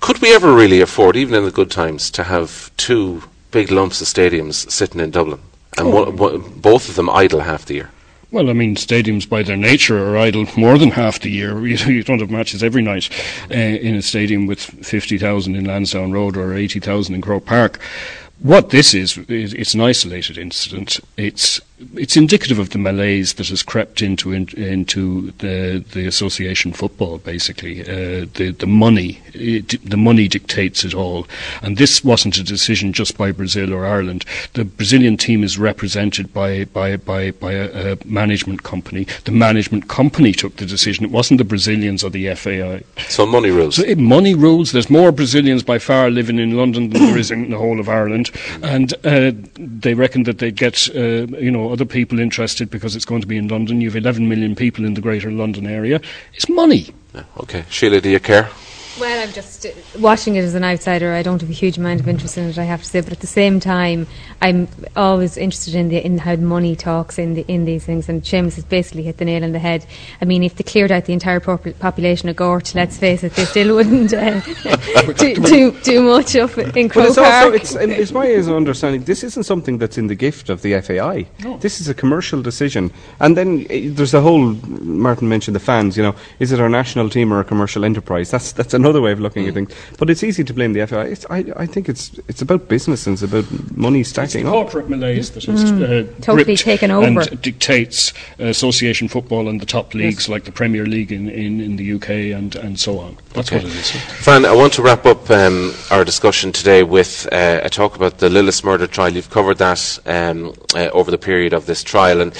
[0.00, 4.00] Could we ever really afford, even in the good times, to have two big lumps
[4.00, 5.40] of stadiums sitting in Dublin,
[5.76, 7.90] and one, one, both of them idle half the year?
[8.32, 11.58] Well, I mean, stadiums by their nature are idle more than half the year.
[11.70, 13.08] You, don't have matches every night
[13.50, 17.80] uh, in a stadium with 50,000 in Lansdowne Road or 80,000 in Croke Park.
[18.38, 21.00] What this is, is it's an isolated incident.
[21.16, 21.60] It's
[21.94, 27.18] it's indicative of the malaise that has crept into in, into the the association football.
[27.18, 31.26] Basically, uh, the the money it, the money dictates it all,
[31.62, 34.24] and this wasn't a decision just by Brazil or Ireland.
[34.54, 39.06] The Brazilian team is represented by by by, by a, a management company.
[39.24, 41.04] The management company took the decision.
[41.04, 42.82] It wasn't the Brazilians or the FAI.
[43.08, 43.76] So money rules.
[43.76, 44.72] So it, money rules.
[44.72, 47.88] There's more Brazilians by far living in London than there is in the whole of
[47.88, 48.30] Ireland,
[48.62, 53.04] and uh, they reckon that they'd get uh, you know other people interested because it's
[53.04, 53.80] going to be in London.
[53.80, 56.00] You've 11 million people in the Greater London area.
[56.34, 56.88] It's money.
[57.38, 58.48] Okay, Sheila, do you care?
[58.98, 61.12] Well, I'm just uh, watching it as an outsider.
[61.12, 63.00] I don't have a huge amount of interest in it, I have to say.
[63.00, 64.06] But at the same time,
[64.42, 68.08] I'm always interested in the in how money talks in the in these things.
[68.08, 69.86] And Seamus has basically hit the nail on the head.
[70.20, 73.34] I mean, if they cleared out the entire pop- population of Gort, let's face it,
[73.34, 74.40] they still wouldn't uh,
[75.18, 77.54] do, do, do much of it in But Croke it's also, Park.
[77.54, 81.26] it's, um, it's my understanding, this isn't something that's in the gift of the FAI.
[81.60, 82.92] This is a commercial decision.
[83.20, 86.68] And then uh, there's the whole, Martin mentioned the fans, you know, is it our
[86.68, 88.30] national team or a commercial enterprise?
[88.30, 89.72] That's that's another way of looking at things.
[89.98, 91.04] But it's easy to blame the FAI.
[91.14, 94.46] It's, I, I think it's it's about business and it's about money It's the stacking
[94.46, 94.52] up.
[94.52, 97.06] corporate malaise that has uh, Totally gripped taken over.
[97.20, 101.60] and dictates uh, association football and the top leagues like the Premier League in, in,
[101.60, 103.16] in the UK and, and so on.
[103.34, 103.90] That's what it is.
[104.24, 108.18] Fran, I want to wrap up um, our discussion today with uh, a talk about
[108.18, 109.12] the Lillis murder trial.
[109.12, 112.32] You've covered that um, uh, over the period of this trial, and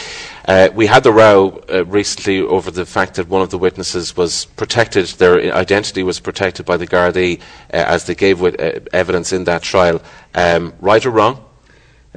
[0.50, 4.16] uh, we had the row uh, recently over the fact that one of the witnesses
[4.16, 7.38] was protected; their identity was protected by the Gardaí
[7.72, 10.02] uh, as they gave wit- uh, evidence in that trial.
[10.34, 11.44] Um, right or wrong?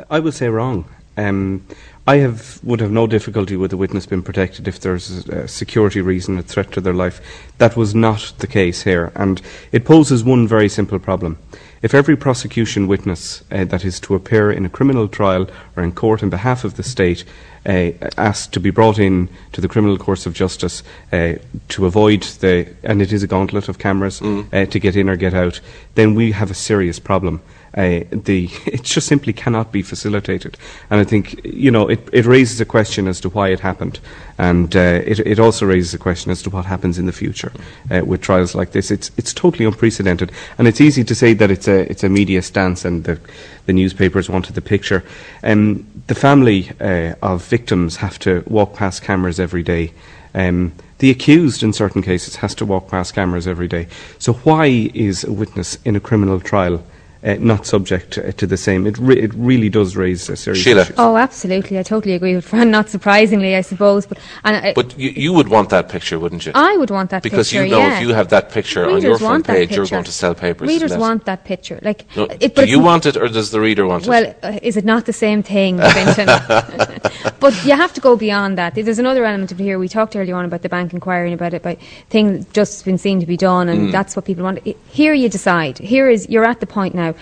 [0.10, 0.86] I would say wrong.
[1.15, 1.67] Um,
[2.08, 6.02] I have would have no difficulty with the witness being protected if there's a security
[6.02, 7.22] reason, a threat to their life.
[7.60, 11.38] That was not the case here, and it poses one very simple problem.
[11.84, 15.91] If every prosecution witness uh, that is to appear in a criminal trial or in
[15.91, 17.26] court on behalf of the state
[17.65, 21.34] uh, asked to be brought in to the criminal courts of justice uh,
[21.69, 25.15] to avoid the, and it is a gauntlet of cameras uh, to get in or
[25.15, 25.60] get out,
[25.95, 27.41] then we have a serious problem.
[27.76, 30.58] Uh, the it just simply cannot be facilitated,
[30.90, 34.00] and I think you know it, it raises a question as to why it happened,
[34.38, 37.52] and uh, it it also raises a question as to what happens in the future
[37.90, 38.92] uh, with trials like this.
[38.92, 42.42] It's it's totally unprecedented, and it's easy to say that it's a it's a media
[42.42, 43.20] stance and the
[43.66, 45.04] the newspapers wanted the picture.
[45.44, 49.94] Um, the family uh, of victims have to walk past cameras every day.
[50.36, 53.88] Um, the accused, in certain cases, has to walk past cameras every day.
[54.20, 56.84] So, why is a witness in a criminal trial
[57.24, 58.86] uh, not subject uh, to the same?
[58.86, 60.82] It, re- it really does raise a serious Sheila.
[60.82, 60.94] issue.
[60.98, 61.80] Oh, absolutely.
[61.80, 62.72] I totally agree with Fran.
[62.72, 64.06] Not surprisingly, I suppose.
[64.06, 66.52] But and I, But you, you would want that picture, wouldn't you?
[66.56, 67.38] I would want that picture.
[67.38, 67.66] because picture.
[67.66, 67.98] you know yeah.
[67.98, 70.36] if you have that picture on your front want that page, you're going to sell
[70.36, 70.68] papers.
[70.68, 71.80] Readers want that picture.
[71.82, 74.10] Like, No, it, but do you want it, or does the reader want it?
[74.10, 76.28] Well, uh, is it not the same thing, Fintan?
[77.40, 78.76] but you have to go beyond that.
[78.76, 79.80] There's another element of it here.
[79.80, 81.78] We talked earlier on about the bank inquiring about it, about
[82.10, 84.60] things just been seen to be done, and that's what people want.
[84.66, 85.78] I- Here you decide.
[85.80, 87.12] Here is you're at the point now.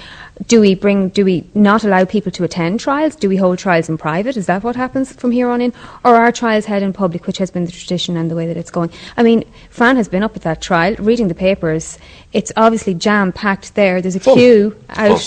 [0.47, 1.10] Do we bring?
[1.10, 3.15] Do we not allow people to attend trials?
[3.15, 4.38] Do we hold trials in private?
[4.38, 5.73] Is that what happens from here on in,
[6.04, 8.58] or are trials held in public, which has been the tradition and the way that
[8.58, 8.89] it's going?
[9.17, 11.99] I mean, Fran has been up at that trial, reading the papers.
[12.34, 14.01] It's obviously jam packed there.
[14.01, 15.19] There's a queue out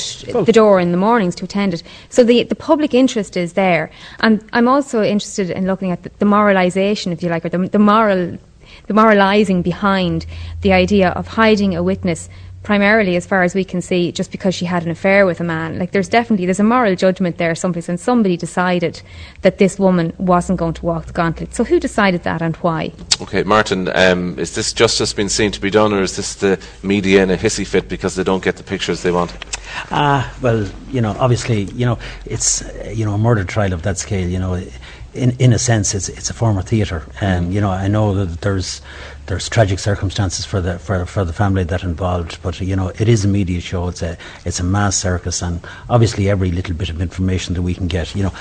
[0.46, 1.82] the door in the mornings to attend it.
[2.08, 6.10] So the the public interest is there, and I'm also interested in looking at the,
[6.18, 8.38] the moralisation, if you like, or the, the moral,
[8.86, 10.26] the moralising behind
[10.62, 12.28] the idea of hiding a witness.
[12.64, 15.44] Primarily, as far as we can see, just because she had an affair with a
[15.44, 19.02] man, like there's definitely there's a moral judgment there someplace, and somebody decided
[19.42, 21.54] that this woman wasn't going to walk the gauntlet.
[21.54, 22.92] So who decided that and why?
[23.20, 26.58] Okay, Martin, um, is this justice being seen to be done, or is this the
[26.82, 29.36] media in a hissy fit because they don't get the pictures they want?
[29.90, 33.82] Ah, well, you know, obviously, you know, it's uh, you know a murder trial of
[33.82, 34.26] that scale.
[34.26, 34.54] You know,
[35.12, 37.04] in in a sense, it's it's a form of theatre.
[37.20, 38.80] Um, you know, I know that there's
[39.26, 43.08] there's tragic circumstances for the for, for the family that involved, but you know, it
[43.08, 43.88] is a media show.
[43.88, 47.74] It's a it's a mass circus, and obviously, every little bit of information that we
[47.74, 48.32] can get, you know,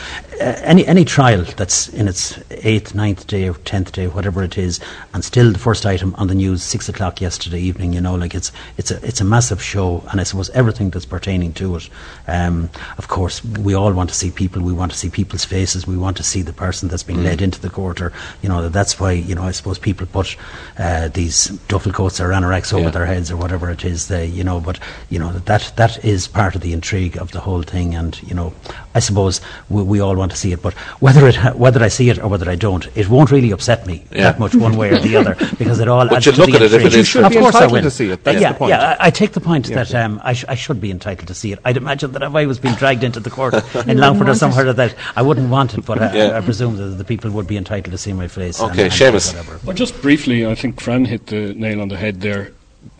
[0.41, 4.57] uh, any any trial that's in its eighth, ninth day or tenth day, whatever it
[4.57, 4.79] is,
[5.13, 7.93] and still the first item on the news six o'clock yesterday evening.
[7.93, 11.05] You know, like it's it's a it's a massive show, and I suppose everything that's
[11.05, 11.89] pertaining to it.
[12.27, 14.61] Um, of course, we all want to see people.
[14.61, 15.87] We want to see people's faces.
[15.87, 18.67] We want to see the person that's been led into the court, or you know,
[18.67, 20.35] that's why you know I suppose people put
[20.77, 22.89] uh, these duffel coats or anoraks over Yeah.
[22.91, 24.07] their heads or whatever it is.
[24.07, 27.41] They, you know, but you know that that is part of the intrigue of the
[27.41, 28.53] whole thing, and you know,
[28.95, 30.61] I suppose we, we all want to see it.
[30.61, 33.85] But whether it whether I see it or whether I don't, it won't really upset
[33.87, 34.23] me Yeah.
[34.23, 36.07] that much one way or the other because it all.
[36.07, 36.93] But adds you to look the at it if it intrigue.
[36.93, 37.81] is You should be of course I entitled will.
[37.83, 38.23] to see it.
[38.23, 38.69] That's yeah, the point.
[38.69, 38.97] yeah.
[38.99, 39.83] I, I take the point Yeah.
[39.83, 41.59] that um, I, sh- I should be entitled to see it.
[41.65, 43.53] I'd imagine that if I was being dragged into the court
[43.87, 45.85] in Longford or want somewhere like that, I wouldn't want it.
[45.85, 46.37] But I, Yeah.
[46.37, 48.59] I presume that the people would be entitled to see my face.
[48.59, 49.33] and- Okay, and Seamus.
[49.35, 49.59] whatever.
[49.65, 52.51] Well, just briefly, I think Fran hit the nail on the head there.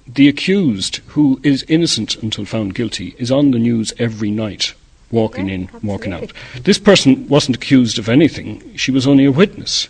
[0.08, 4.74] The accused, who is innocent until found guilty, is on the news every night,
[5.14, 6.34] walking Yeah, in, walking out.
[6.64, 9.88] This person wasn't accused of anything, she was only a witness.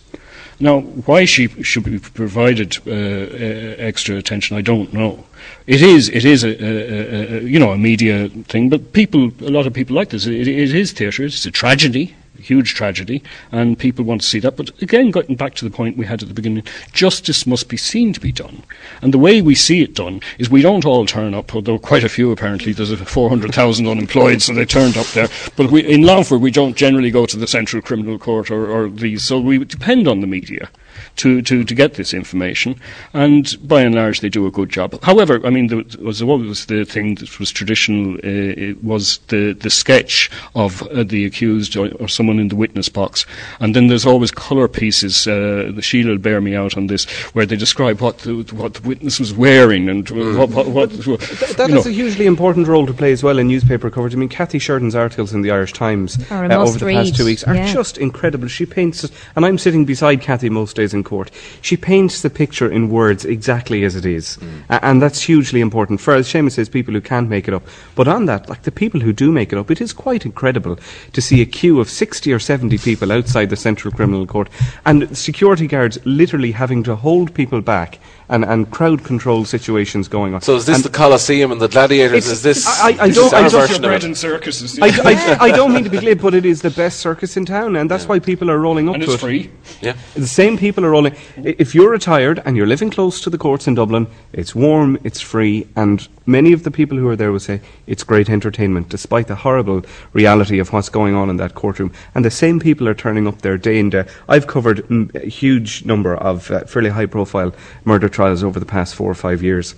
[0.60, 5.26] Now, why she should be provided uh, uh, extra attention, I don't know.
[5.66, 9.32] It is, it is a, a, a, a you know a media thing, but people,
[9.42, 10.26] a lot of people like this.
[10.26, 11.24] It, it is theatre.
[11.26, 12.16] It's a tragedy.
[12.44, 14.56] Huge tragedy, and people want to see that.
[14.56, 17.78] But again, getting back to the point we had at the beginning, justice must be
[17.78, 18.64] seen to be done.
[19.02, 22.04] And the way we see it done is we don't all turn up, although quite
[22.04, 22.74] a few apparently.
[22.74, 25.30] There's 400,000 unemployed, so they turned up there.
[25.56, 28.90] But we, in Longford, we don't generally go to the Central Criminal Court or, or
[28.90, 30.70] these, so we depend on the media
[31.18, 32.80] to, to, to get this information,
[33.14, 35.02] and by and large they do a good job.
[35.04, 38.16] However, I mean, there was what was the thing that was traditional?
[38.16, 42.56] Uh, it was the the sketch of uh, the accused or, or, someone in the
[42.56, 43.26] witness box,
[43.60, 45.28] and then there's always colour pieces.
[45.28, 48.76] Uh, the Sheila will bear me out on this, where they describe what the, what
[48.76, 50.38] the witness was wearing and mm.
[50.38, 53.48] what, what, what Th- that has a hugely important role to play as well in
[53.48, 54.14] newspaper coverage.
[54.14, 57.44] I mean, Kathy Sheridan's articles in the Irish Times uh, over the past two weeks
[57.44, 57.72] are yeah.
[57.72, 58.48] just incredible.
[58.48, 61.30] She paints, and I'm sitting beside Kathy most days in court.
[61.62, 64.38] She paints the picture in words exactly as it is.
[64.38, 64.64] Mm.
[64.72, 67.62] Uh, and that's hugely important for, as Seamus says, people who can't make it up.
[67.94, 70.80] But on that, like the people who do make it up, it is quite incredible
[71.12, 74.50] to see a queue of 60 or 70 people outside the Central Criminal Court
[74.84, 78.00] and security guards literally having to hold people back
[78.34, 80.42] and, and crowd control situations going on.
[80.42, 82.26] So is this and the Colosseum and the gladiators?
[82.28, 82.66] Is this?
[82.66, 83.34] I, I, I this don't.
[83.34, 84.80] I don't circuses.
[84.82, 87.46] I, I, I, don't mean to be glib, but it is the best circus in
[87.46, 88.10] town, and that's yeah.
[88.10, 89.26] why people are rolling up and to it's it.
[89.26, 89.52] free.
[89.82, 89.96] Yeah.
[90.16, 91.16] The same people are rolling.
[91.38, 95.22] If you're retired and you're living close to the courts in Dublin, it's warm, it's
[95.22, 99.28] free, and many of the people who are there will say it's great entertainment, despite
[99.28, 101.92] the horrible reality of what's going on in that courtroom.
[102.16, 104.06] And the same people are turning up there day in day.
[104.28, 107.54] I've covered a huge number of uh, fairly high-profile
[107.86, 109.76] murder trials over the past four or five years,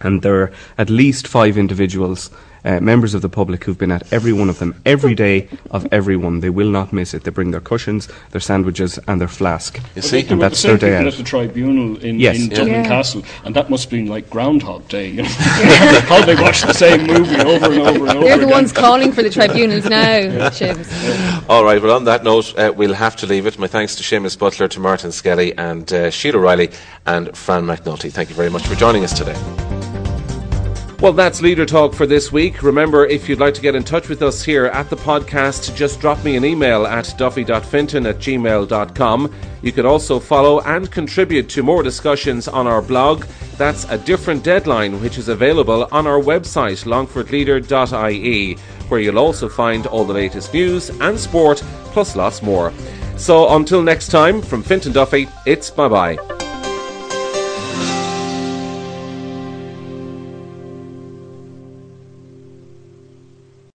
[0.00, 2.30] and there are at least five individuals
[2.64, 5.86] uh, members of the public who've been at every one of them every day of
[5.92, 6.40] every one.
[6.40, 7.24] They will not miss it.
[7.24, 9.80] They bring their cushions, their sandwiches, and their flask.
[9.94, 11.06] You see, and that's their day out.
[11.06, 12.38] at the tribunal in, yes.
[12.38, 12.84] in Dublin yeah.
[12.84, 15.08] Castle, and that must have been like Groundhog Day.
[15.08, 15.28] You know?
[16.08, 18.24] How they watch the same movie over and over and over.
[18.24, 18.50] They're the again.
[18.50, 20.16] ones calling for the tribunals now,
[20.60, 21.44] yeah.
[21.48, 21.80] All right.
[21.80, 23.58] Well, on that note, uh, we'll have to leave it.
[23.58, 26.70] My thanks to Seamus Butler, to Martin Skelly, and uh, Sheila Riley,
[27.06, 28.12] and Fran McNulty.
[28.12, 29.79] Thank you very much for joining us today.
[31.00, 32.62] Well, that's Leader Talk for this week.
[32.62, 35.98] Remember, if you'd like to get in touch with us here at the podcast, just
[35.98, 39.34] drop me an email at duffy.finton at gmail.com.
[39.62, 43.24] You can also follow and contribute to more discussions on our blog.
[43.56, 48.54] That's a different deadline, which is available on our website, longfordleader.ie,
[48.88, 52.74] where you'll also find all the latest news and sport, plus lots more.
[53.16, 56.49] So until next time, from Fintan Duffy, it's bye bye.